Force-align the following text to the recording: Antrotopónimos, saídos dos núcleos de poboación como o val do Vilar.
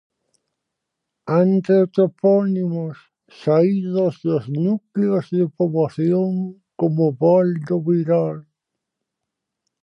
Antrotopónimos, 1.39 2.97
saídos 3.41 4.15
dos 4.23 4.45
núcleos 4.65 5.25
de 5.37 5.43
poboación 5.57 6.31
como 6.79 7.01
o 7.11 7.15
val 7.23 7.47
do 7.67 7.77
Vilar. 7.87 8.37